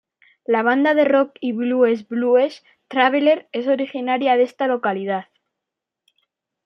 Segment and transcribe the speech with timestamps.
[0.47, 5.25] La banda de rock y blues Blues Traveler es originaria de esta localidad.